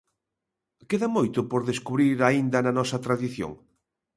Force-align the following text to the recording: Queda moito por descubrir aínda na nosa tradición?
Queda 0.89 1.07
moito 1.15 1.39
por 1.51 1.61
descubrir 1.71 2.17
aínda 2.21 2.57
na 2.65 2.75
nosa 2.79 2.97
tradición? 3.05 3.51